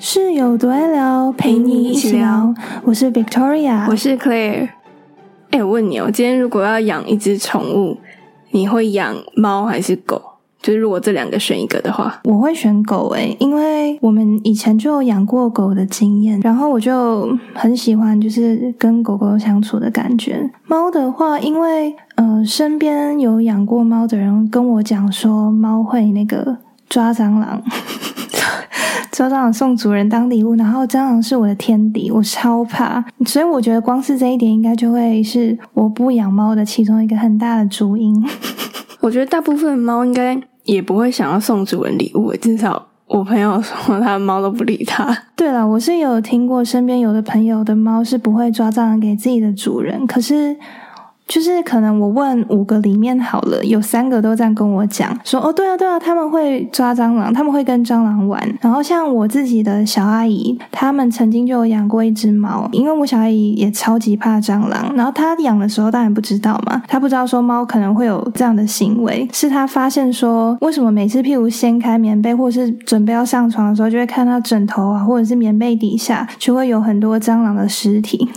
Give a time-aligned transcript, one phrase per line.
[0.00, 2.54] 室友多爱聊，陪你一起聊。
[2.84, 4.68] 我是 Victoria，我是 Claire。
[5.50, 7.98] 哎，我问你哦，今天如果要养一只宠物，
[8.50, 10.33] 你会养猫还是狗？
[10.64, 20.50] 就是如果这两个选一个的话，我会选狗诶，因为我们以前就有养过狗的经验，然后我就很喜欢就是跟狗狗相处的感觉。
[20.66, 26.56] 猫的话，因为呃身边有养过猫的人跟我讲说，猫会那个
[26.88, 27.62] 抓蟑螂，
[29.12, 38.24] 抓蟑螂送主人当礼物，然后蟑螂是我的天敌，我超怕，所以我觉得光是这一点应该就会是我不养猫的其中一个很大的主因。
[39.00, 40.40] 我觉得大部分猫应该。
[40.64, 45.16] 也不会想要送主人礼物，至少我朋友说他猫都不理他。
[45.36, 50.56] 对了，我是有听过身边有的朋友的猫是不会抓蟑螂给自己的主人，可是。
[51.26, 58.58] 就是可能我问五个里面好了，有三个都这样跟我讲说哦，对啊对啊，他们会抓蟑螂，他们会跟蟑螂玩。
[58.60, 64.94] 然后像我自己的小阿姨，他们曾经就有养过一只猫，因为我小阿姨也超级怕蟑螂。
[64.94, 78.28] 然后她养的时候当然不知道嘛，她不知道说猫可能会有这样的行为，是她发现说为什么每次譬如掀开棉被或者是准备要上床的时候，就会看到枕头啊或者是棉被底下就会有很多蟑螂的尸体，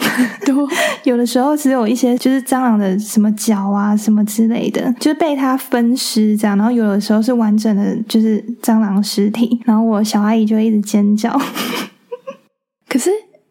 [0.46, 0.66] 多
[1.04, 2.77] 有的时候只有一些就是蟑螂。
[2.78, 11.38] 的什么脚啊，什么之类的，就是被它分尸这样，然后有的时候是完整的，就是蟑螂尸体，然后我小阿姨就一直尖叫，
[12.88, 13.10] 可是。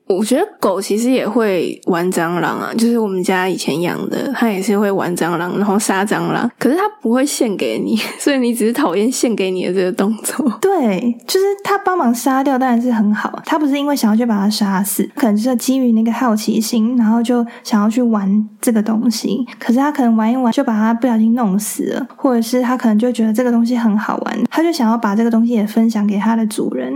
[0.08, 6.48] 我觉得狗其实也会玩蟑螂啊，就是我们家以前养的，它也是会玩蟑螂，然后杀蟑螂。
[6.58, 10.48] 可是它不会献给你，所以你只是讨厌献给你的这个动作。
[10.62, 13.42] 对，就是它帮忙杀掉，当然是很好。
[13.44, 19.44] 它不是因为想要去把它杀死，可能就是基于那个好奇心，然后就想要去玩这个东西。
[19.58, 26.92] 可是它可能玩一玩就把它不小心弄死了，或者是它可能就觉得这个东西很好玩，它就想要把这个东西也分享给它的主人。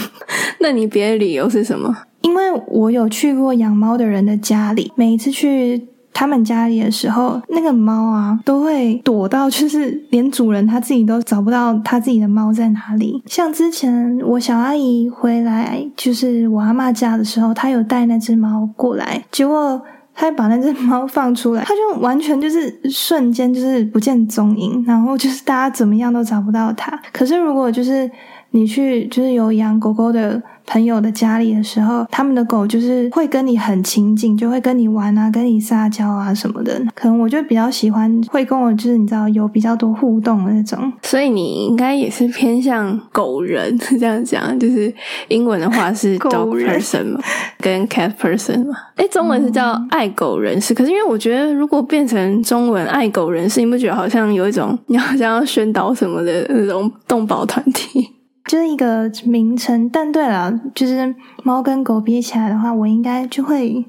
[0.58, 1.94] 那你别的理由是什么？
[2.22, 13.22] 因为我有去过养猫的人的家里，每一次去他们家里的时候，那个猫啊都会躲到，就是连主人他自己都找不到他自己的猫在哪里。
[13.26, 19.80] 像之前我小阿姨回来，就是我阿妈家的时候，她有带那只猫过来，结果
[20.14, 26.98] 她把那只猫放出来，它就完全就是瞬间就是不见踪影，然后就是大家怎么样都找不到它。
[27.12, 28.10] 可是如果就是
[28.50, 30.42] 你去，就是有养狗狗的。
[30.66, 36.80] 朋友的家里的时候，他们的狗就是会跟你很亲近，就会跟你玩啊，跟你撒娇啊什么的。
[36.94, 40.92] 可能我就比较喜欢会跟我，就是你知道有比较多互动的那种。
[41.02, 44.92] 所以你应该也是偏向狗人 这样讲，就是
[45.28, 47.20] 英文的话是 dog person 嘛，
[47.60, 48.74] 跟 cat person 嘛。
[48.96, 50.74] 哎，中文是叫爱狗人士。
[50.74, 58.10] 可是因为我觉得，如果变成中文爱狗人士，你不觉得好像有一种你好像要宣导什么的那种动保团体？
[58.46, 63.84] 就是一个名称，但对了，就是猫跟狗比起来的话，我应该就会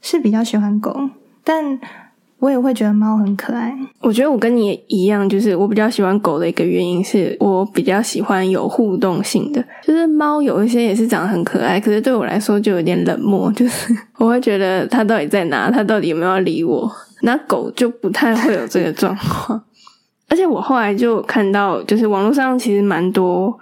[0.00, 0.96] 是比较喜欢狗，
[1.42, 1.78] 但
[2.38, 3.76] 我也会觉得猫很可爱。
[4.00, 9.64] 我觉得我跟你一样，就是我比较喜欢狗的一个原因是我比较喜欢有互动性的。
[9.82, 16.88] 就是猫有一些也是长得很可爱，可是对我来说就有点冷漠，就是我会觉得它到底在哪，它到底有没有理我。
[17.22, 19.60] 那狗就不太会有这个状况，
[20.28, 23.58] 而且我后来就看到，就是网络上其实蛮多。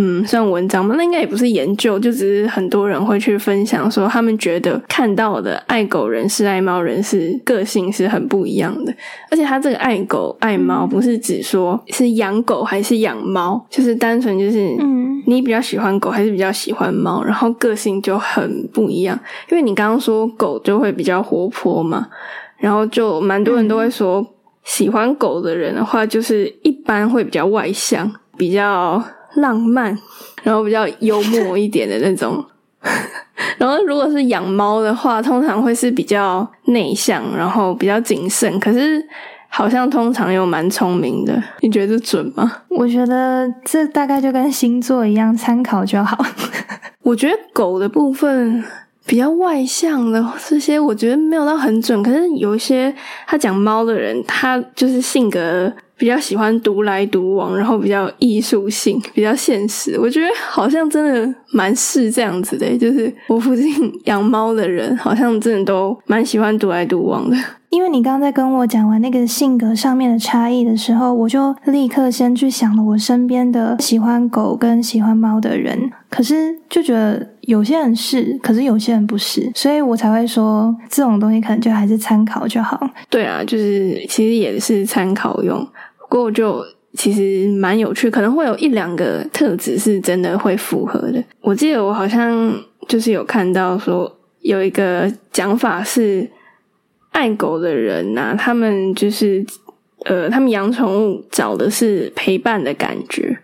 [0.00, 0.94] 嗯，算文章吗？
[0.96, 8.94] 那应该也不是研究，就只是很多人会去分享说，他们觉得看到的爱狗人士、爱猫人士个性是很不一样的。
[9.28, 19.18] 而且他这个爱狗爱猫，不是指说是养狗还是养猫，就是单纯就是嗯，你比较喜欢狗还是比较喜欢猫，然后个性就很不一样。
[19.50, 22.06] 因为你刚刚说狗就会比较活泼嘛，
[22.58, 24.24] 然后就蛮多人都会说，
[24.62, 29.02] 喜欢狗的人的话，就是一般会比较外向，比较。
[29.40, 29.96] 浪漫，
[30.42, 32.44] 然后比较幽默一点的那种。
[33.58, 38.58] 然后如果是养猫的话，通常会是比较内向，然后比较谨慎。
[38.60, 39.04] 可是
[39.48, 42.62] 好像通常又蛮聪明的，你觉得准吗？
[42.68, 46.16] 我觉得这大概就跟星座一样，参考就好。
[47.02, 48.62] 我觉得狗的部分
[49.06, 52.00] 比较外向的这些，我觉得没有到很准。
[52.02, 52.94] 可是有一些
[53.26, 55.72] 他讲猫的人，他就是性格。
[55.98, 59.98] 比较喜欢独来独往，然后比较艺术性，比较现实。
[59.98, 67.36] 我觉得好像真的蛮是这样子的，就是我附近养猫的人，好像真的都蛮喜欢独来独往的。
[67.70, 75.78] 因为你刚刚在跟我讲完那个性格上面的差异的时候，我就立刻先去想了我身边的喜欢狗跟喜欢猫的人，
[76.08, 82.80] 可是就觉得有些人是，可是有些人不是，所以我才会说这种东西可能就还是参考就好。
[83.10, 85.68] 对啊，就是其实也是参考用，
[86.08, 86.64] 过就
[86.94, 91.22] 其实蛮有趣，可能会有一两个特质是真的会符合的。
[91.40, 92.52] 我记得我好像
[92.88, 96.28] 就是有看到说有一个讲法是，
[97.10, 99.44] 爱狗的人呐，他们就是
[100.04, 103.38] 呃，他们养宠物找的是陪伴的感觉。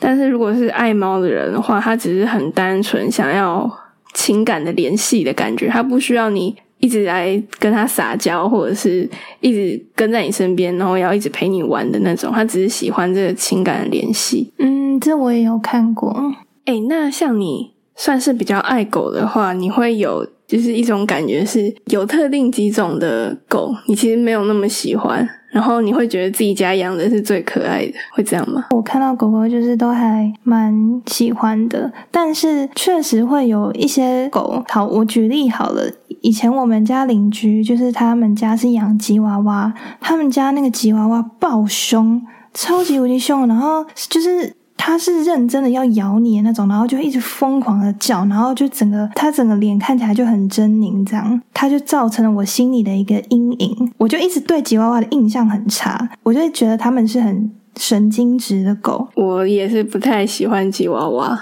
[0.00, 3.70] 但是如果是爱猫的人的话，他只是很单纯想要
[4.14, 9.08] 情感的联系的感觉，他不需要你一直来跟他撒娇，或者是
[9.40, 12.32] 一直跟在你身边，然后要一直陪你玩的那种。
[12.32, 14.52] 他只是喜欢这个情感的联系。
[14.58, 16.34] 嗯，这我也有看过。
[16.64, 25.28] 哎，那像你算是比较爱狗的话，你会有就是一种感觉，是有特定几种的狗，你其实没有那么喜欢。
[25.50, 28.66] 然后你会觉得自己家养的是最可爱的，会这样吗？
[28.70, 34.62] 我看到狗狗就是都还蛮喜欢的，但是确实会有一些狗。
[34.68, 35.90] 好，我举例好了，
[36.20, 42.22] 以前我们家邻居就是他们家是养吉娃娃，他们家那个吉娃娃暴凶，
[42.52, 44.54] 超级无敌凶，然后就是。
[44.78, 53.92] 它是认真的要咬你的那种，然后就一直疯狂的叫，然后就整个它整个脸看起来就很狰狞，这样，它就造成了我心里的一个阴影。
[53.98, 59.06] 我就一直对吉娃娃的印象很差，我就觉得他们是很神经质的狗。
[59.14, 61.38] 我也是不太喜欢吉娃娃，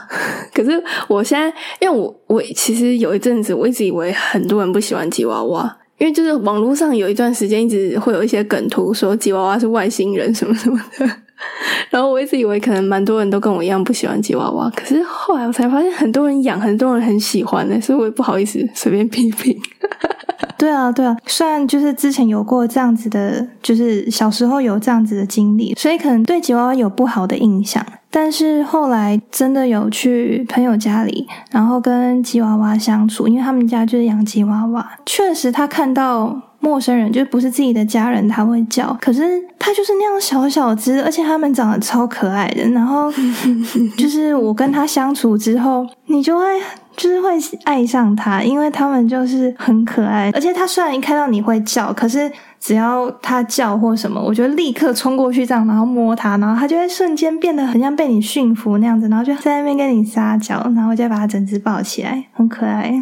[0.52, 1.46] 可是我现在，
[1.80, 11.08] 因为我我其实有一阵子我一直以为很多人不喜欢吉娃娃，因为就是网络上有一段时间一直会有一些梗图说吉娃娃是外星人什么什么的。
[11.90, 19.56] 然后我一直以为可能蛮多人都跟我一样不喜欢吉娃娃，可是后来我才发现很多人养，很多人很喜欢的，所以我也不好意思随便批评。
[20.58, 27.84] 对啊，对啊，虽然就是之前有过这样子的，就是小时候有这样子的经历，所以可能对吉娃娃有不好的印象。
[28.10, 36.40] 但是后来真的有去朋友家里，然后跟吉娃娃相处，因为他们家就是养吉娃娃，确实他看到。
[36.66, 38.92] 陌生人就不是自己的家人，他会叫。
[39.00, 39.22] 可是
[39.56, 42.68] 他就是那样小小只，而且他们长得超可爱的。
[42.70, 43.08] 然后
[43.96, 46.44] 就是我跟他相处之后，你就会
[46.96, 50.28] 就是会爱上他，因为他们就是很可爱。
[50.34, 52.28] 而且他虽然一看到你会叫，可是
[52.58, 63.00] 只要他叫或什么，我就立刻冲过去这样，然后摸他，然后他就会瞬间变得很像被你驯服那样子，然后就在那边跟你撒娇，然后再把他整只抱起来，很可爱。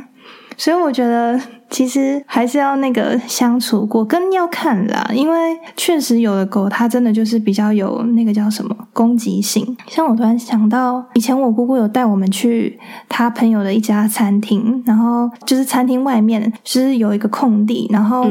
[0.57, 1.41] 所以我觉得，
[1.75, 5.11] 其实还是要那个相处过，更要看啦。
[5.13, 9.77] 因为确实有的狗，它真的就是比较有那个叫什么攻击性。
[9.89, 12.79] 像我突然想到，以前我姑姑有带我们去
[13.09, 18.31] 她朋友的一家餐厅，然后就是餐厅外面是有一个空地，然后。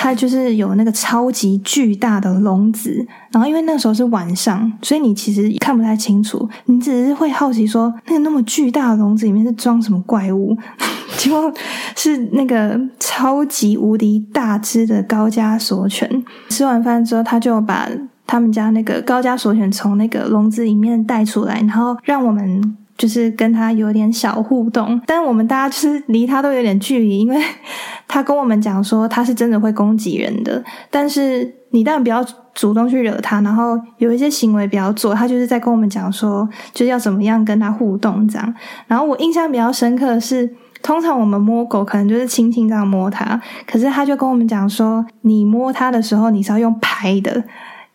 [0.00, 10.56] 它就是有那个超级巨大的笼子，然后因为那时候是晚上，所以你其实看不太清楚，你只是会好奇说，那个那么巨大的笼子里面是装什么怪物？
[11.18, 11.52] 结果
[11.94, 16.24] 是那个超级无敌大只的高加索犬。
[16.48, 17.86] 吃完饭之后，他就把
[18.26, 22.78] 他们家那个高加索犬从那个笼子里面带出来，然后让我们。
[22.98, 27.40] 就是跟他有点小互动，但我们大家就是离他都有点距离，因为
[28.08, 30.60] 他跟我们讲说他是真的会攻击人的，
[30.90, 38.54] 但是你当然不要主动去惹他，然后有一些行为不要做，他就是在跟我们讲说就是要怎么样跟他互动这样。
[38.88, 40.52] 然后我印象比较深刻的是，
[40.82, 47.44] 通常我们摸狗可能就是轻轻这样摸它，可是他就跟我们讲说，你摸它的时候你是要用拍的。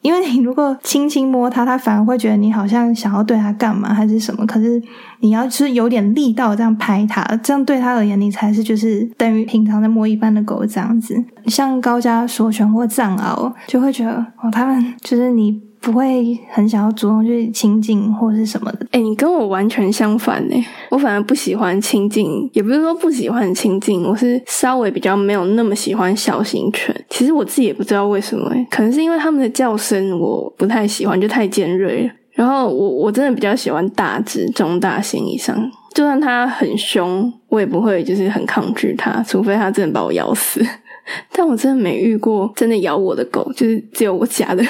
[0.02, 4.46] 因为你如果轻轻摸它，它反而会觉得你好像想要对它干嘛还是什么。
[4.46, 4.82] 可是
[5.22, 11.16] 你要是有点力道这样拍它，这样对它而言，你才是就是等于平常在摸一般的狗这样子。
[11.46, 15.73] 像高加索犬或藏獒，就会觉得哦，他们就是你。
[15.84, 18.88] 不会很想要主动去亲近或者是什么的。
[18.92, 20.56] 哎，你跟我完全相反呢。
[20.90, 26.96] 我反而不喜欢亲近，也不是说不喜欢亲近，我是稍微比较没有那么喜欢小型犬。
[27.10, 32.14] 其实我自己也不知道为什么，可能是因为他们的叫声我不太喜欢，就太尖锐了。
[32.32, 40.66] 然后我我真的比较喜欢大只、中大型以上，就算它很凶，我也不会就是很抗拒它，除非它真的把我咬死。
[41.34, 44.64] 但我真的没遇过真的咬我的狗，就是只有我家的。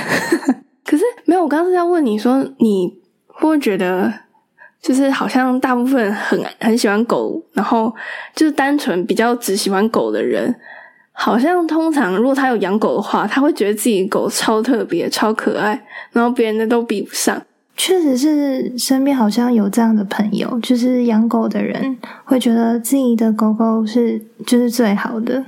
[0.86, 2.88] 可是没有，我刚刚是在问你说，你
[3.28, 4.14] 会不会觉得，
[4.82, 7.94] 就是好像大部分很很喜欢狗，然后
[8.36, 10.54] 就是单纯比较只喜欢狗的人，
[11.14, 17.42] 好像通常如果他有养狗的话，他会觉得自己狗超特别、超可爱，然后别人的都比不上。
[17.76, 25.44] 确实是身边好像有这样的朋友，就是养狗的人会觉得自己的狗狗是就是最好的，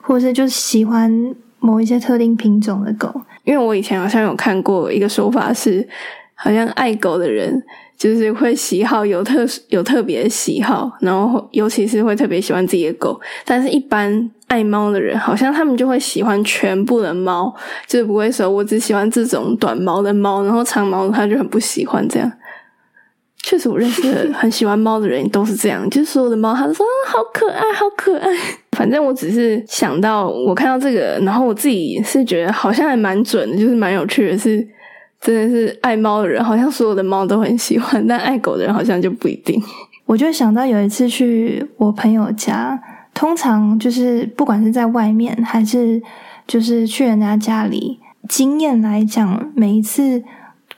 [0.00, 1.34] 或者是就喜欢
[1.66, 3.12] 某一些特定品种的狗。
[3.42, 5.86] 因为我以前好像有看过一个说法是，
[6.34, 7.62] 好像爱狗的人
[7.96, 13.20] 就是会喜好有特有特别喜好，然后尤其是会特别喜欢自己的狗。
[13.44, 17.54] 但是，一般爱猫的人，好像他们就会喜欢全部的猫，
[17.86, 22.30] 就是不会说我只喜欢这种短毛的猫，然后长毛他就很不喜欢这样。
[23.42, 28.28] 确实，我认识的很喜欢猫的人都是这样，就是所有的猫，他都说好可爱，好可爱。
[28.76, 34.66] 反正我只是想到，我看到这个，然后我自己是觉得好像还蛮准的，就是蛮有趣的，是
[35.20, 39.58] 真的是爱猫的人，好像所有的猫都很喜欢，但爱狗的人好像就不一定。
[40.04, 42.78] 我就想到有一次去我朋友家，
[43.14, 46.02] 通常就是不管是在外面还是
[46.46, 50.22] 就是去人家家里，经验来讲，每一次。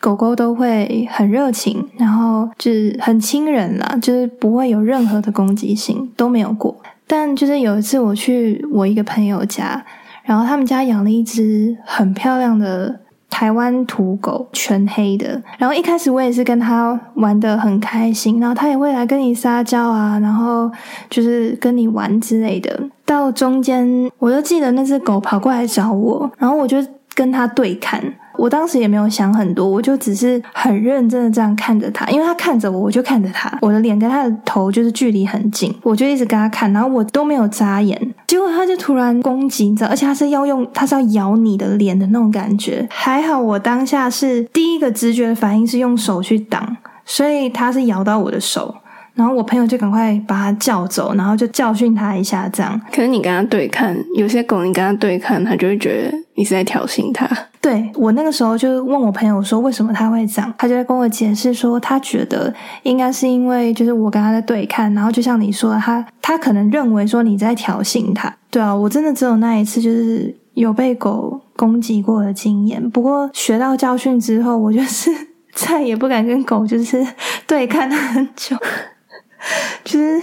[0.01, 6.77] 狗狗都会很热情，然后就是很亲人啦，就是不会有任何的攻击性，都没有过。
[7.09, 9.85] 但就是有一次我去我一个朋友家，
[10.23, 13.01] 然后他们家养了一只很漂亮的
[13.31, 15.43] 台湾土狗，全黑的。
[15.57, 20.71] 然后一开始我也是跟他玩的很开心，然后他也会来跟你撒娇啊，然后
[21.09, 22.79] 就是跟你玩之类的。
[23.05, 26.77] 到中间，我就记得那只狗跑过来找我，然后我就
[27.15, 28.05] 跟他对看。
[28.39, 42.87] 我当时也没有想很多，我就只是很认真的这样看着他，因为他看着我，我就看着他，我的脸跟他的头就是距离很近，我就一直跟他看，然后我都没有眨眼，结果他就突然攻击，你知道，而且他是要用，他是要咬你的脸的那种感觉。
[42.89, 48.75] 还好我当下是第一个直觉的反应是用手去挡，所以他是咬到我的手。
[49.15, 52.81] 然后我朋友就赶快把他叫走，然后就教训他一下，这样。
[52.93, 57.29] 可是你跟他对看，有些狗你跟他对看，他就会觉得你是在挑衅他。
[57.61, 60.55] 对我那个时候就问我朋友说，为什么他会这样？
[60.57, 62.53] 他就在跟我解释说，他觉得
[62.85, 68.35] 应该是因为就是我跟他在对看，然后就像你说，他他可能认为说你在挑衅他。
[68.51, 72.89] 对啊，我真的只有那一次就是有被狗攻击过的经验。
[72.91, 75.11] 不过学到教训之后，我就是
[75.55, 77.05] 再也不敢跟狗就是
[77.47, 78.57] 对看很久。
[79.85, 80.21] 就是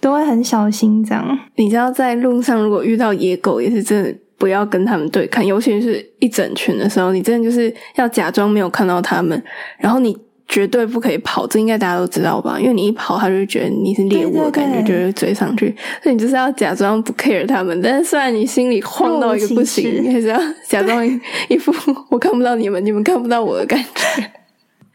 [0.00, 1.38] 都会很小心这样。
[1.56, 9.40] 你知道，在路上如果遇到野狗，也是真的不要跟他们对看，尤其是一整群的时候，你真的就是要假装没有看到他们，
[9.78, 10.16] 然后你
[10.48, 12.58] 绝对不可以跑，这应该大家都知道吧？
[12.58, 15.66] 因为你一跑，他就觉得你是猎物的感觉，就会追上去。
[16.02, 21.06] 所以你就是要假装不 care 他们，但是虽然你心里慌到一个不行，你还是要假装
[21.48, 21.70] 一副
[22.08, 24.30] 我看不到你们，你们看不到我的感觉。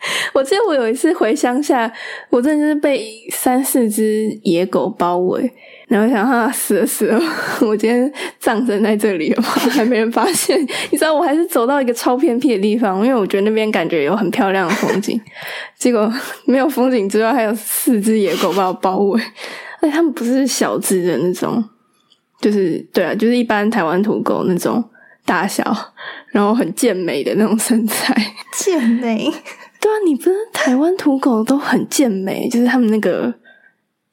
[0.33, 1.91] 我记得我有一次回乡下，
[2.29, 5.51] 我真的就是被三四只野狗包围，
[5.87, 7.21] 然后想哈死了死了，
[7.61, 9.47] 我今天葬身在这里了吗？
[9.71, 10.59] 还没人发现？
[10.91, 15.19] 你知道我还是走到一个超偏僻的地方，因为我觉得那边感觉有很漂亮的风景，
[15.77, 16.11] 结果
[16.45, 19.21] 没有风景之外，还有四只野狗把我包围，
[19.81, 21.63] 而且它们不是小只的那种，
[22.41, 24.83] 就是对啊，就是一般台湾土狗那种
[25.23, 25.63] 大小，
[26.29, 28.15] 然后很健美的那种身材，
[28.53, 29.31] 健美。
[29.79, 33.31] 对啊，你不是台湾土狗都很健美，就是他们那个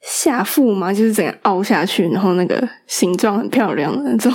[0.03, 4.31] 下腹嘛，就是整个凹下去，然后那个形状很漂亮的那种，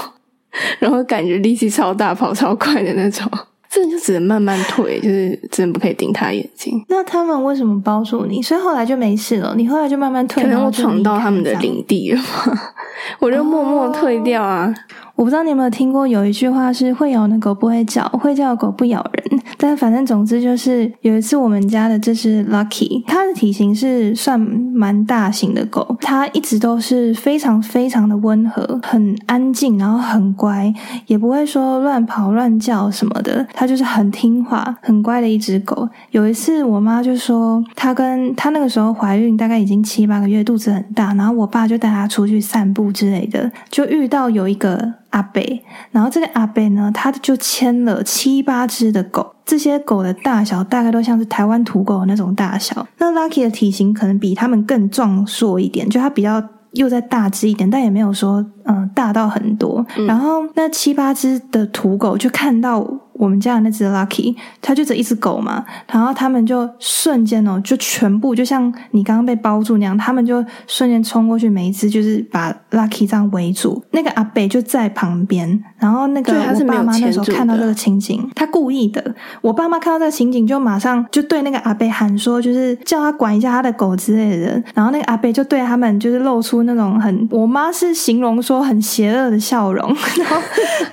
[0.79, 3.31] 然后感觉力气超大，跑超快的那种。
[3.71, 6.83] 这就只能慢慢退，就是真的不可以盯他眼睛。
[6.89, 8.41] 那他们为什么包住你？
[8.41, 9.55] 所以后来就没事了。
[9.59, 12.59] 你后来就慢慢退，可能我闯到他们的领地了嘛，
[13.21, 14.75] 我就默默退掉啊。
[15.19, 19.41] 我不知道你有没有听过有一句话是“会咬的狗不会叫，会叫的狗不咬人”。
[19.59, 30.73] 但反正总之就是有一次我们家的这只 Lucky，它的体型是算蛮大型的狗，它一直都是非常非常的温和，很安静，然后很乖，
[31.09, 33.45] 也不会说乱跑乱叫什么的。
[33.53, 35.89] 它就是很听话、很乖的一只狗。
[36.13, 44.95] 有一次我妈就说，她跟她那个时候怀孕，大概已经七八个月，肚子很大，然后我爸就带她出去散步之类的，就遇到有一个。
[45.11, 52.87] 阿贝，然后这个阿贝呢，他就牵了七八只的狗，这些狗的大小大概都像是台湾土狗那种大小。
[52.99, 59.85] 那 Lucky 的体型可能比他们更壮硕一点，就它比较又再大只一点，但也没有说嗯大到很多。
[60.07, 62.87] 然后那七八只的土狗就看到。
[63.19, 73.83] 我们家的那只 Lucky，它就只一只狗嘛，然后他们就瞬间哦，就全部就像你刚刚被包住那样，他们就瞬间冲过去，每一只就是把 Lucky 这样围住。
[73.91, 79.15] 那个阿北就在旁边，然后那个我爸妈那时候看到这个情景，他故意的。
[79.41, 84.63] 我爸妈看到这个情景，就马上就对那个阿北喊说，就是叫他管一下他的狗之类的。
[84.75, 90.37] 然后那个阿北就对他们就是露出那种很，我妈是形容说很邪恶的笑容，然后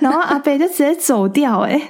[0.00, 1.80] 然后阿北就直接走掉，哎。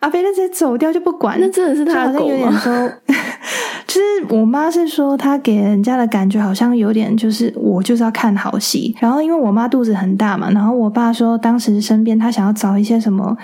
[0.00, 2.92] 阿飞那直接走掉就不管，那真的是他好像有点说，
[3.86, 13.36] 就是我妈是说她给人家的感觉好像有点就是我就是要看好戏，然后因为我妈肚子很大嘛，然后我爸说当时身边他想要找一些什么。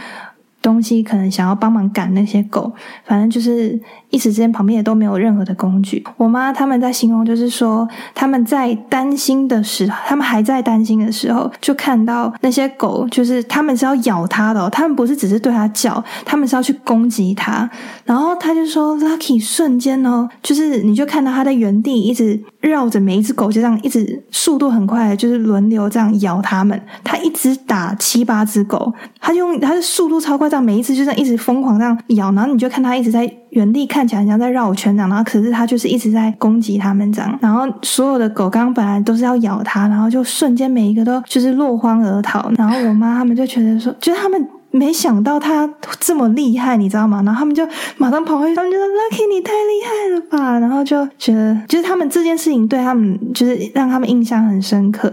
[0.65, 2.73] 东西可能想要帮忙赶那些狗，
[3.05, 3.79] 反正就是
[4.09, 6.03] 一时之间旁边也都没有任何的工具。
[6.17, 17.69] 我妈他们在形容就是说，他们在担心的时候，他们还在担心的时候，就看到那些狗，就是他们是要咬它的、他们不是只是对它叫，他们是要去攻击它。
[18.07, 26.81] 然后他就说，Lucky 瞬间哦，就是你就看到他在原地一直绕着每一只狗，就这样一直速度很快，就是轮流这样咬它们。
[27.03, 44.49] 他一直打七八只狗，他就用他的速度超快，这样每一次就这样一直疯狂这样咬，然后你就看它一直在原地看起来像在绕圈这样，然后可是它就是一直在攻击他们这样，然后所有的狗刚刚本来都是要咬它，然后就瞬间每一个都就是落荒而逃，然后我妈他们就觉得说，就是他们。
[44.77, 47.23] 没想到他这么厉害，你知道吗？
[47.25, 47.65] 然后他们就
[47.97, 55.09] 马上跑回去，他们就说：“Lucky，你太厉害了吧！”然后就觉得，就是他们这件事情对他们，就是让他们印象很深刻。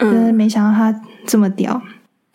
[0.00, 0.92] 就是没想到他
[1.24, 1.80] 这么屌，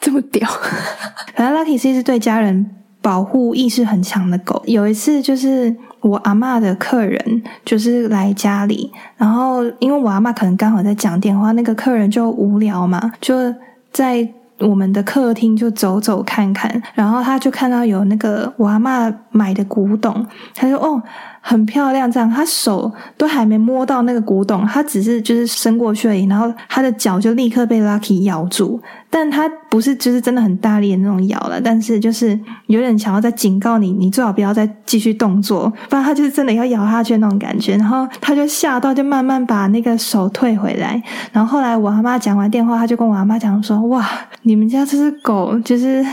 [0.01, 0.49] 这么屌。
[1.35, 2.69] 反正 Lucky 是一只对家人
[3.01, 4.61] 保护意识很强的狗。
[4.65, 13.55] 有一次，就是我阿嬷的客人就是来家里，然后因为我阿嬷可能刚好在讲电话，那个客人就无聊嘛，就
[13.93, 14.27] 在。
[14.61, 21.01] 我们的客厅就走走看看，然后他就看到有那个我阿嬷买的古董，他说：“哦，
[21.41, 28.79] 很漂亮。”这样，他手都还没摸到那个古董，他只是就是伸过去而已，然后他的脚就立刻被 Lucky 咬住。
[29.13, 37.75] 但他不是就是真的很大力的那种咬了，但是就是有点想要再警告你，你最好不要再继续动作，不然他就是真的要咬下去那种感觉。
[37.75, 41.03] 然后他就吓到，就慢慢把那个手退回来。
[41.33, 44.07] 然后后来我阿妈讲完电话，他就跟我阿妈讲说：“哇，
[44.43, 46.05] 你们家这只狗就是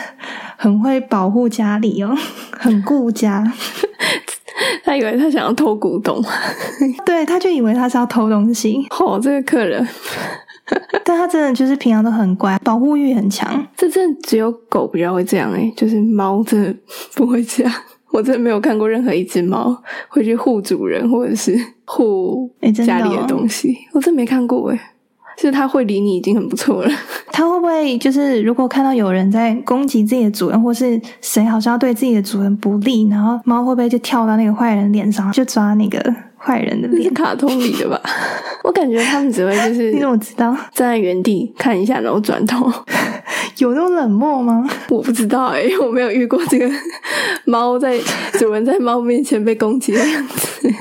[0.56, 2.12] 很会保护家里哦，
[2.50, 3.44] 很顾家。”
[4.84, 6.22] 他以为他想要偷古董，
[7.06, 8.86] 对，他就以为他是要偷东西。
[9.00, 9.86] 哦，这个客人。
[11.02, 13.66] 但他真的就是平常都很乖，保护欲很强。
[13.74, 16.74] 这真的只有狗比较会这样诶，就是猫真的
[17.14, 17.72] 不会这样。
[18.10, 22.50] 我真的没有看过任何一只猫会去护主人或者是护
[22.86, 24.76] 家里的东西，我真没看过诶。
[24.76, 24.82] 就
[25.40, 26.90] 是它会理你已经很不错了。
[27.32, 36.14] 它会不会就是如果看到有人在攻击自己的主人，或是谁好像要对自己的主人不利，然后猫会不会就跳到那个坏人脸上，就抓那个？
[36.40, 38.00] 坏人的脸，卡通里的吧？
[38.62, 40.52] 我感觉他们只会就是 你怎么知道？
[40.72, 42.72] 站在原地看一下，然后转头，
[43.58, 44.64] 有那么冷漠吗？
[44.88, 46.70] 我不知道哎，我没有遇过这个
[47.44, 47.98] 猫在
[48.38, 50.72] 主人在猫面前被攻击的样子。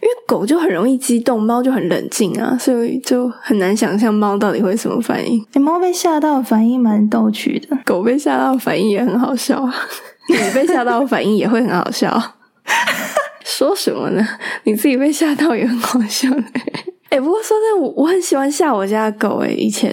[0.00, 5.44] 因为狗就很容易激动，猫就很冷静啊，所以就很难想象猫到底会什么反应。
[5.54, 9.74] 猫被吓到反应蛮逗趣的，狗被吓到反应也很好笑啊，
[10.28, 12.20] 你被吓到反应也会很好笑。
[13.44, 14.26] 说什么呢？
[14.64, 16.62] 你自己被吓到也很好笑哎！
[17.10, 19.48] 哎，不过说真的，我我很喜欢吓我家的狗哎。
[19.48, 19.92] 以前，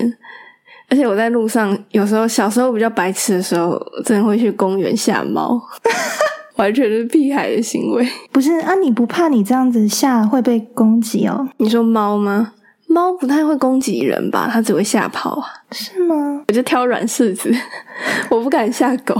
[0.89, 5.59] 而且我在路上有时候小时候比较白痴的时候，真的会去公园吓猫，
[6.57, 8.07] 完全是屁孩的行为。
[8.31, 8.75] 不是啊？
[8.75, 11.47] 你不怕你这样子吓会被攻击哦？
[11.57, 12.53] 你说猫吗？
[12.87, 14.49] 猫不太会攻击人吧？
[14.51, 15.47] 它只会吓跑啊？
[15.71, 16.43] 是吗？
[16.47, 17.53] 我就挑软柿子，
[18.29, 19.15] 我不敢吓狗，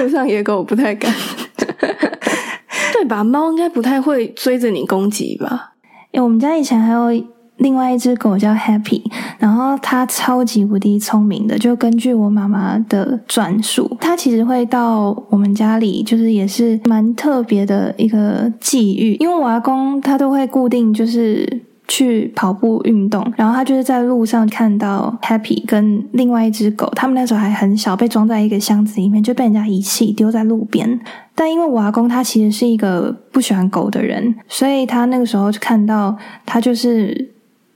[0.00, 1.12] 路上野狗我不太敢。
[2.92, 3.22] 对吧？
[3.24, 5.72] 猫应该不太会追着你攻击吧？
[6.12, 7.10] 哎，我们家以前还有
[7.58, 9.02] 另外一只狗叫 Happy，
[9.38, 11.58] 然后它超级无敌聪明的。
[11.58, 19.14] 就根据我妈妈的转述，它其实会到我们家里，就是也是蛮特别的一个际遇。
[19.20, 21.62] 因为我阿公他都会固定就是。
[21.86, 30.98] 去跑步运动，然后他就是在路上看到 Happy 跟另外一只狗，他们那时候还很小，被装在一个箱子里面，就被人家遗弃丢在路边。
[31.34, 37.33] 但因为我阿公他其实是一个不喜欢狗的人，所以他那个时候就看到他就是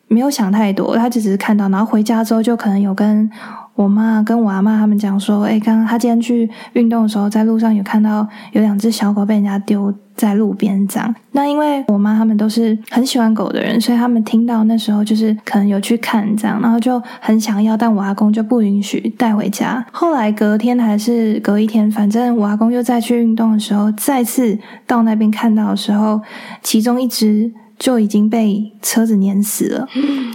[0.09, 3.31] 没有想太多，他只是看到，然后回家之后就可能有跟。
[3.75, 11.15] 我妈跟我阿妈他们讲说，哎，刚刚他今天去运动的时候，在路上有看到有两只小狗被人家丢在路边这样。
[11.31, 19.87] 那因为我妈他们都是很喜欢狗的人，所以他们听到那时候就是可能有去看这样，然后就很想要，但我阿公就不允许带回家。
[19.93, 26.21] 后来隔天还是隔一天，反正我阿公又再去运动的时候，再次到那边看到的时候，
[26.65, 29.87] 其中一只就已经被车子碾死了，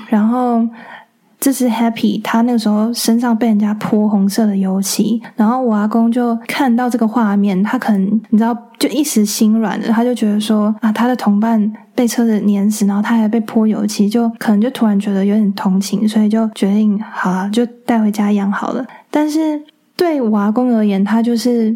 [0.07, 0.67] 然后。
[1.39, 18.85] 这是 Happy，他那个时候身上被人家泼红色的油漆，然后我阿公就看到这个画面，他可能你知道，就一时心软了，他就觉得说啊，他的同伴被车子碾死，然后他还被泼油漆，就可能就突然觉得有点同情，所以就决定好了，就带回家养好了。
[19.11, 19.61] 但是
[19.97, 21.75] 对我阿公而言，他就是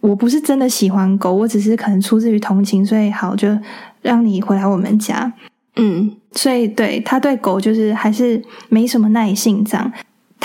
[0.00, 3.54] 我不是真的喜欢狗，我只是可能出自于同情，所以好就
[4.02, 5.32] 让你回来我们家。
[5.76, 9.90] 嗯，所以对他对狗就是还是没什么耐性这样。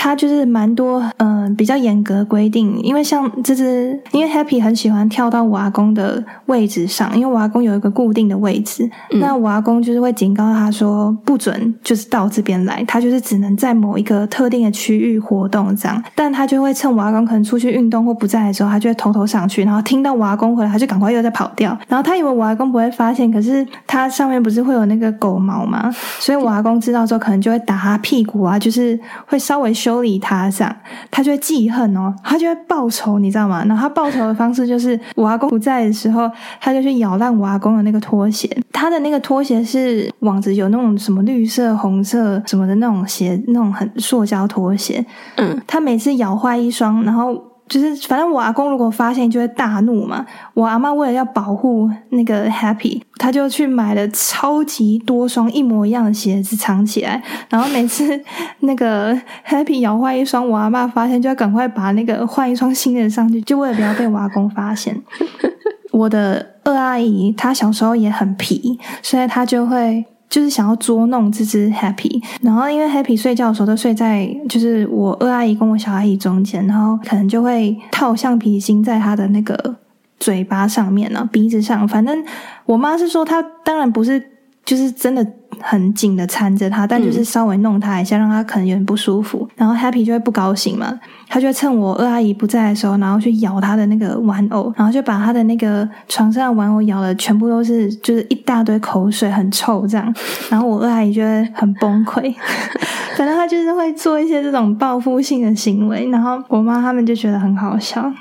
[0.00, 9.18] 它就是蛮多嗯、呃比较严格规定，因为像这只，因为 Happy 很喜欢跳到我阿公的位置上，因为我阿公有一个固定的位置，嗯。
[9.18, 25.90] 那我阿公就是会警告他说不准就是到这边来，他就是只能在某一个特定的区域活动这样，但他就会趁我阿公可能出去运动或不在的时候，他就会偷偷上去，然后听到我阿公回来，他就赶快又再跑掉，然后他以为我阿公不会发现，可是他上面不是会有那个狗毛吗？
[26.20, 30.76] 所以我阿公知道之后，可能就会打他屁股啊，就是会稍微修理他这样，
[31.10, 33.64] 他就会记恨哦，他就会报仇，你知道吗？
[33.66, 45.02] 然后他报仇的方式就是我阿公不在的时候，他就去咬烂我阿公的那个拖鞋，他的那个拖鞋是网子有那种什么绿色、红色什么的那种鞋，那种很塑胶拖鞋，
[45.36, 50.24] 嗯，他每次咬坏一双，然后就是反正我阿公如果发现就会大怒嘛。
[50.54, 58.20] 我阿妈为了要保护那个 Happy，他就去买了超级多双一模一样的鞋子藏起来，然后每次
[58.60, 59.14] 那个
[59.46, 65.00] Happy 咬坏一双，我阿妈发现就要赶快把那个换一双新的上去，就为了不要被我阿公发现。
[65.92, 72.22] 我的二阿姨她小时候也很皮，所以她就会就是想要捉弄这只 Happy。
[72.42, 79.76] 然后因为 Happy 睡觉的时候都睡在就是我二阿姨跟我小阿姨中间，然后可能就会套橡皮筋在她的那个
[80.18, 81.86] 嘴巴上面呢、鼻子上。
[81.88, 82.24] 反正
[82.66, 84.22] 我妈是说她当然不是
[84.64, 85.26] 就是真的
[85.60, 89.48] 很紧的缠着他，但就是稍微弄他一下，让他可能有点不舒服。
[89.56, 100.14] 然后 Happy 就会不高兴嘛，他就会趁我二阿姨不在的时候，然后去咬他的那个玩偶，然后就把他的那个床上的玩偶咬的全部都是就是一大堆口水，很臭这样。
[100.50, 102.34] 然后我二阿姨就会很崩溃，
[103.16, 108.12] 反正他就是会做一些这种报复性的行为，然后我妈他们就觉得很好笑。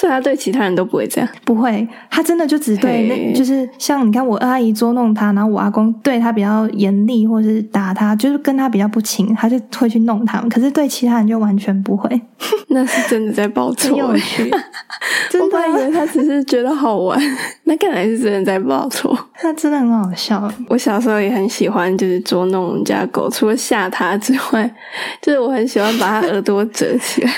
[0.00, 1.28] 所以他对其他人都不会这样。
[1.44, 10.48] 不会，他真的就只对那，就是像你看我二阿姨捉弄他，然后我阿公对他比较严厉，或者是打他，就是跟他比较不亲，他就会去弄他们。
[10.48, 12.08] 可是对其他人就完全不会，
[12.68, 14.50] 那是真的在报很仇、欸，有趣。
[14.50, 17.20] 我真的以为他只是觉得好玩，
[17.64, 19.14] 那看来是真的在报仇。
[19.34, 20.50] 他真的很好笑。
[20.68, 24.74] 我小时候也很喜欢，就是捉弄我们家狗，除了吓它之外，
[25.20, 27.30] 就是我很喜欢把它耳朵折起来，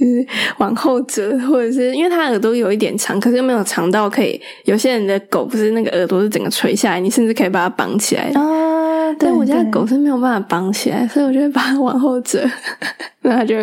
[0.00, 0.26] 就 是
[0.58, 4.40] 往后折，或者是因为它耳朵有一点长，可是又没有长到可以。
[4.64, 8.30] 有些人的狗不是那个耳朵是整个垂下来，你甚至可以把它绑起来。
[8.34, 12.40] 啊，对但我家的狗是没有办法绑起来，所以我就会把它往后折，
[13.20, 13.56] 然后它就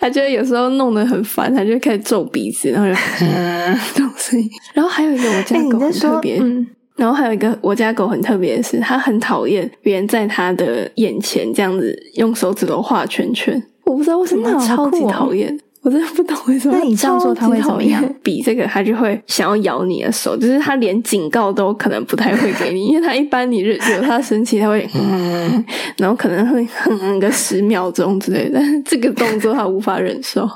[0.00, 2.94] 它就会有时候弄得很烦，它就会开始皱鼻子，然后就
[3.94, 4.50] 这种声音。
[4.74, 13.62] 然后还有一个我家狗很特别，嗯，然后还有一个我家狗很特别的是，它很讨厌别人在它的眼前这样子用手指头画圈圈。
[13.84, 16.76] 我不知道为什么超级讨厌，我真的不懂为什么。
[16.76, 18.02] 那你这样做它会怎么样？
[18.20, 25.64] 比这个，它就会想要咬你的手，就是它连警告都可能不太会给你， 因为它一般你惹惹它生气，它会嗯，
[25.98, 30.44] 然后可能会哼哼个十秒钟之类的，但是这个动作它无法忍受。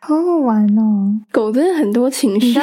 [0.00, 1.14] 好好玩哦。
[1.32, 2.58] 狗真的很多情绪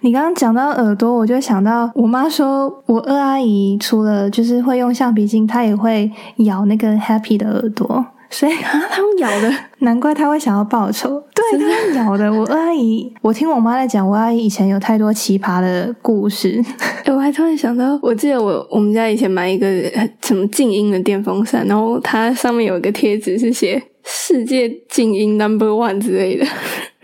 [0.00, 8.04] 你刚刚讲到耳朵，我就想到我妈说，我二阿姨除了就是会用橡皮筋，她也会咬那个 Happy 的耳朵，
[8.36, 11.22] 所以啊，他们咬的 难怪他会想要报仇。
[11.32, 12.32] 对，他们咬的。
[12.32, 16.60] 我阿姨，我听我妈在讲，我阿姨以前有太多奇葩的故事。
[17.06, 26.44] 哎、我还突然想到，我记得我我们家以前买一个呃什么静音的电风扇，然后它上面有一个贴纸是写“世界静音 Number One” 之类的，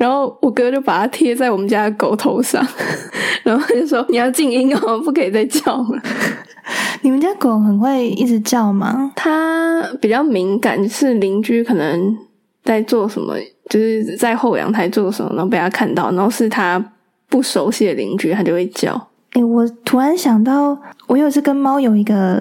[0.00, 2.66] 然后我哥就把它贴在我们家的狗头上，
[3.44, 6.02] 然后他就说：“你要静音哦， 不可以再叫了。
[7.02, 9.12] 你们家狗很会一直叫吗”？
[9.14, 12.16] 它比较敏感，就是邻居可能
[12.64, 13.34] 在做什么，
[13.68, 16.82] 就是在后阳台做什么，然后被它看到，然后是它
[17.28, 19.08] 不熟悉的邻居，它就会叫。
[19.34, 22.40] 诶，我突然想到，我有一次跟猫有一个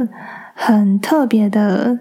[0.55, 1.99] 很特别的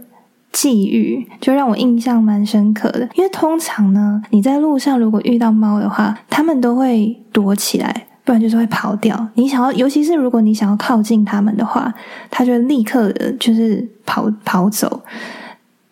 [0.60, 3.08] 际遇，就让我印象蛮深刻的。
[3.14, 9.28] 因为通常呢，你在路上如果遇到猫的话，它们都会躲起来，不然就是会跑掉。
[9.34, 11.94] 你想要，尤其是如果你想要靠近它们的话，
[12.28, 15.00] 它就立刻的就是跑跑走。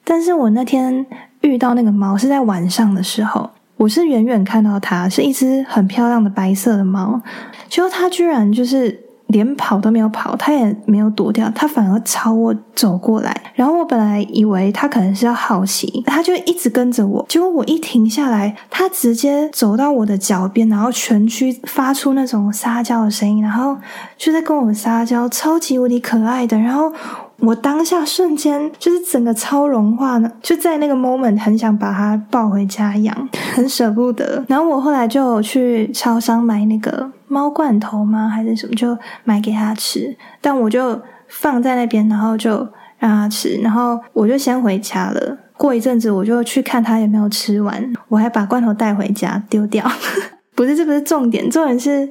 [0.03, 1.07] 但是我那天
[1.43, 7.23] 遇到那个猫是在晚上的时候，我是远远看到它是一只很漂亮的白色的猫，
[7.69, 13.35] 结果它居然就是连跑都没有跑，他也没有躲掉，他反而朝我走过来。
[13.55, 17.25] 然后我本来以为他可能是要好奇，他就一直跟着我。
[17.29, 23.77] 结果我一停下来，他直接走到我的脚边，然后全区发出那种撒娇的声音，然后
[24.17, 26.59] 就在跟我撒娇，超级无敌可爱的。
[26.59, 26.93] 然后
[27.39, 34.43] 我当下瞬间就是整个超融化呢，就在那个 moment 很想把它抱回家养， 很舍不得。
[34.49, 38.29] 然后我后来就去超商买那个猫罐头吗？
[38.29, 40.17] 还是什么，就买给它吃。
[40.41, 42.67] 但我就放在那边，然后就
[42.99, 45.39] 让它吃，然后我就先回家了。
[45.59, 49.85] 过一阵子我就去看它有没有吃完，我还把罐头带回家丢掉。
[50.57, 52.09] 不是，这不是重点，重点是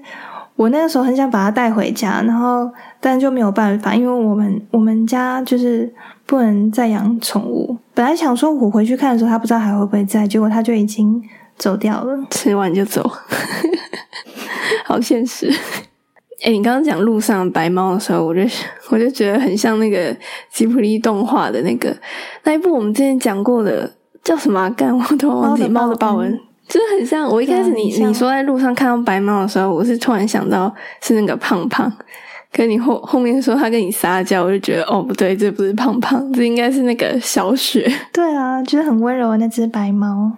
[0.55, 5.93] 我那个时候很想把它带回家，然后但就没有办法，因为我们我们家就是
[6.25, 7.77] 不能再养宠物。
[7.93, 11.21] 本来想说我回去看的时候，它不知道还会不会在，结果它就已经
[11.57, 13.09] 走掉了，吃完就走，
[14.85, 15.51] 好现实。
[16.43, 18.41] 哎，你刚刚讲路上白猫的时候，我就
[18.89, 20.15] 我就觉得很像那个
[20.51, 21.95] 吉普力动画的那个
[22.43, 23.89] 那一部，我们之前讲过的
[24.23, 24.69] 叫什么？
[24.71, 25.67] 干我都忘记。
[25.67, 27.28] 猫的报恩，就是很像。
[27.30, 31.91] 我一开始你你说在路上看到白猫的时候，我是突然想到是那个胖胖，
[32.51, 37.91] 跟你后后面说他跟你撒娇，我就觉得哦不对，这不是胖胖，这应该是那个小雪。
[38.12, 40.32] 对啊，就是很温柔的那只白猫，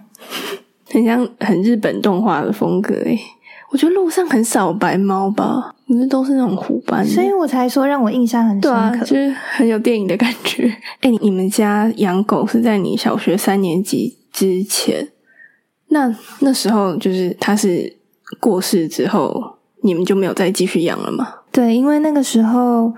[0.92, 3.20] 很像很日本动画的风格诶。
[3.70, 10.74] 我觉得路上很少白猫吧，你们都是那种虎斑，所以我才说让我印象很深刻，就是很有电影的感觉。
[11.02, 15.10] 哎，你们家养狗是在你小学三年级之前，
[15.89, 17.95] 那那时候就是他是
[18.39, 21.28] 过世之后，你们就没有再继续养了吗？
[21.52, 22.93] 对，因为那个时候。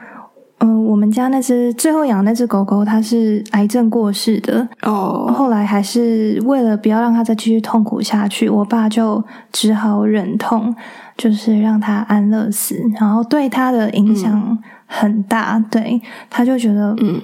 [0.61, 4.67] 嗯，我们家那只最后养那只狗狗，它是癌症过世的。
[4.81, 9.23] 哦，后来还是为了不要让它再继续痛苦下去，我爸就
[9.53, 10.75] 只好忍痛，
[11.15, 12.75] 就是让它安乐死。
[12.99, 17.21] 然后对它的影响很大，对，他就觉得嗯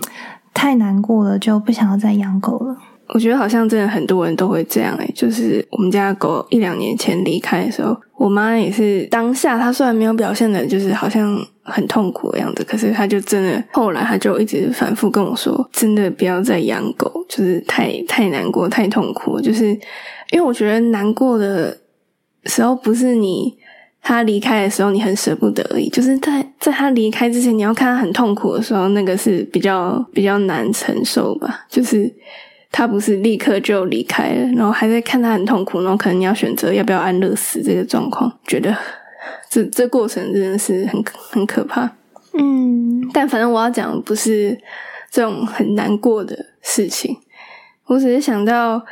[0.54, 2.78] 太难过了，就不想要再养狗了。
[3.10, 19.40] 我觉得好像真的很多人都会这样诶，就是我们家狗一两年前离开的时候，我妈也是当下，她虽然没有表现的，就是好像很痛苦的样子，可是她就真的后来，她就一直反复跟我说，真的不要再养狗，就是太太难过、太痛苦。
[19.40, 19.68] 就是
[20.32, 21.78] 因为我觉得难过的
[22.46, 23.56] 时候，不是你
[24.02, 32.12] 他离开的时候，你很舍不得而已，就是在在他离开之前，你要看他很痛苦的时候，那个是比较比较难承受吧，就是。
[32.78, 38.76] 他不是立刻就离开了，然后还在看他很痛苦，然后可能你要选择要不要安乐死这个状况，觉得
[39.50, 41.90] 这这过程真的是很很可怕。
[42.38, 44.60] 嗯，但反正我要讲不是
[45.10, 47.16] 这种很难过的事情，
[47.86, 48.86] 我只是想到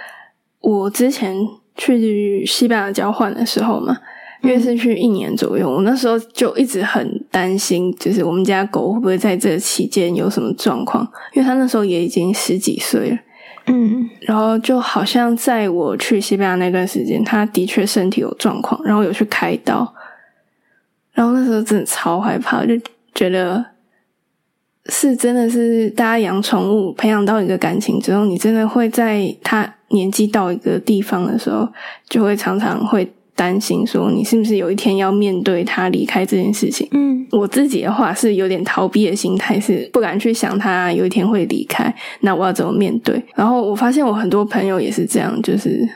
[0.62, 1.36] 我之前
[1.76, 3.98] 去西班牙交换的时候嘛，
[4.44, 13.18] 因为是去一年左右，我那时候就一直很担心，就是我们家狗会不会在这期间有什么状况，因为他那时候也已经十几岁了。
[13.66, 19.94] 嗯，然后就好像在我去西班牙那段时间，他的确身体有状况，然后有去开刀，
[21.14, 22.74] 然后那时候真的超害怕，就
[23.16, 23.66] 觉得
[24.88, 31.68] 是真的是大家养宠物培养到一个感情之后，你真的会在他年纪到一个地方的时候，
[32.10, 33.14] 就会常常会。
[33.36, 36.88] 担心说你是不是有一天要面对他离开这件事情？
[36.92, 43.22] 嗯，我自己的话是有点逃避的心态，是不敢去想他有一天会离开，那我要怎么面对？
[43.36, 45.88] 然后我发现我很多朋友也是这样，就是。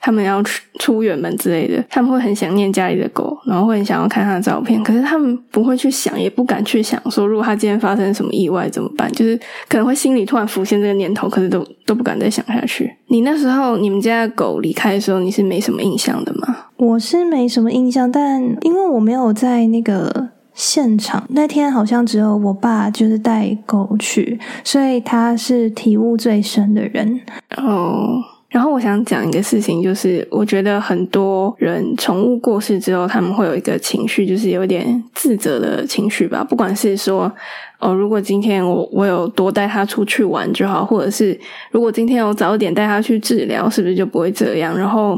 [0.00, 4.82] 他们要出出远门之类的，他们会很想念家里的狗，然后会很想要看它的照片。
[4.82, 9.12] 可是他们不会去想，也不敢去想，说如果它今天发生什么意外怎么办？
[9.12, 12.90] 就是可能会心里突然浮现这个念头，可是都都不敢再想下去。
[13.08, 16.56] 你那时候你们家的狗离开的时候，你是没什么印象的吗？
[16.78, 27.20] 我是没什么印象，但因为我没有在那个现场，那天好像只有我爸就是带狗去，所以他是体悟最深的人。
[27.58, 28.22] 哦。
[28.50, 36.42] 然后我想讲一个事情，就是我觉得很多人宠物过世之后，他们会有一个情绪，就是有点自责的情绪吧。
[36.42, 37.32] 不管是说，
[37.78, 41.38] 哦，如果今天我我有多带它出去玩就好，或者是
[41.70, 44.76] 如果今天我早点带它去治疗，是不是就不会这样？
[44.76, 45.16] 然后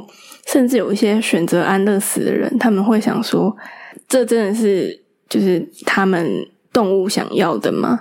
[0.48, 3.56] 甚至有一些选择安乐死的人，他们会想说，
[4.06, 6.30] 这真的是就是他们
[6.70, 8.00] 动物想要的吗？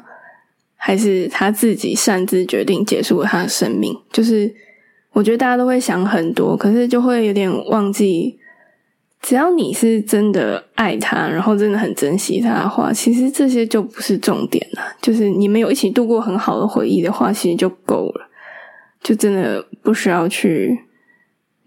[0.76, 3.96] 还是他自己擅自决定结束了他的生命？
[4.12, 4.54] 就是。
[5.14, 8.40] 我觉得大家都会想很多，可是就会有点忘记，
[9.22, 14.82] 只要你是真的爱他，然后真的很珍惜他的话，其实这些就不是重点了。
[15.02, 18.30] 就是你们有一起度过很好的回忆的话，其实就够了，
[19.04, 20.80] 就真的不需要去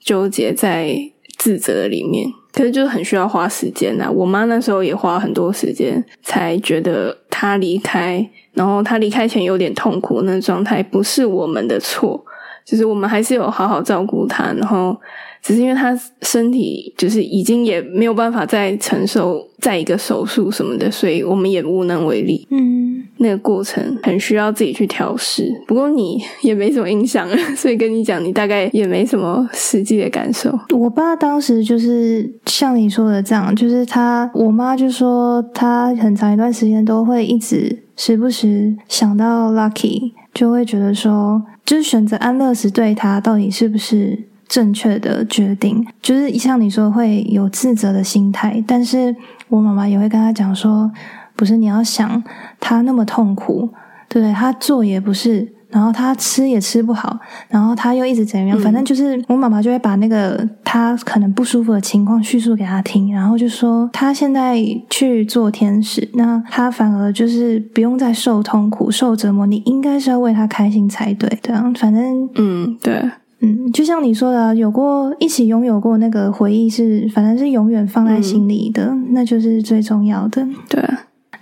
[0.01, 0.97] 纠结在
[1.37, 2.27] 自责里面。
[2.51, 4.11] 可是就是很需要花时间呐。
[4.11, 12.25] 我妈那时候也花很多时间，才觉得他离开，然后他离开前有点痛苦，那状态不是我们的错。
[12.65, 14.97] 就是我们还是有好好照顾他，然后
[15.43, 22.47] 只是因为他身体就是已经也没有办法再承受再一个手术什么的，所以我们也无能为力。
[22.51, 25.47] 嗯，那个过程很需要自己去调试。
[25.67, 30.51] 不过你也没什么印象，所以跟你讲，你大概也没什么实际的感受。
[30.71, 37.85] 我爸当时就是像你说的这样，就是他我妈就说他很长一段时间都会一直。
[37.97, 45.87] 时不时想到 Lucky，就会觉得说，就是选择安乐死对他到底是不是正确的决定？
[46.03, 49.17] 就是像你说会有自责的心态，但是
[49.49, 50.93] 我妈妈也会跟他讲说，
[51.35, 52.23] 不是你要想
[52.61, 53.71] 他那么痛苦，
[54.09, 54.33] 对不对？
[54.33, 55.54] 他做也不是。
[55.75, 58.57] 然后他吃也吃不好，然后他又一直怎样？
[58.61, 64.57] 反正就是我妈妈就会把那个他可能不舒服的情况叙述给他听，然后就说他现在
[64.89, 69.45] 去做天使，那他反而就是不用再受痛苦、受折磨。
[69.47, 71.75] 你应该是要为他开心才对，这样。
[71.75, 72.95] 反正嗯，对，
[73.41, 80.81] 嗯，就像你说的，有过一起拥有过那个回忆是，反正是永远放在心里的，那就是最重要的，对。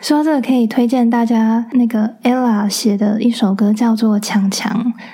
[0.02, 4.68] 说到这个，可以推荐大家那个 Ella 写的一首歌，叫做《强强》，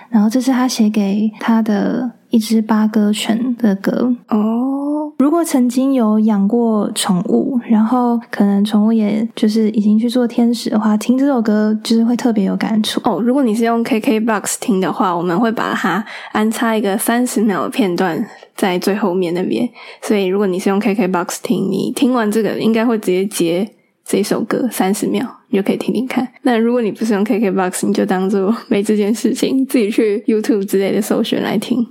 [0.08, 5.12] 然后这是他写给他的一只八哥犬的歌哦。
[5.18, 13.20] 如果曾经有养过宠物，然后可能宠物也就是已经去做天使的话，听这首歌就是会特别有感触哦。
[13.20, 19.68] 如果你是用 KKBOX 听的话，我们会把它安插一个三十秒的片段在最后面那边，
[20.00, 23.70] 所以如果你是用 KKBOX 听，你听完这个应该会直接截。
[24.10, 26.26] 这首歌三十秒，你就可以听听看。
[26.40, 31.86] 那如果你不是用 KKBOX，你就当做没这件事情，自己去 YouTube 之类的搜寻来听。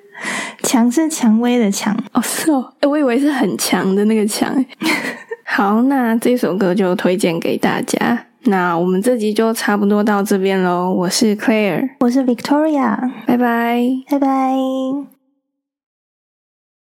[0.62, 4.54] 强是蔷薇的强哦，是哦，我以为是很强的那个强。
[5.46, 8.26] 好，那这首歌就推荐给大家。
[8.44, 10.92] 那我们这集就差不多到这边喽。
[10.92, 14.54] 我是 Claire，我是 Victoria，拜拜，拜拜。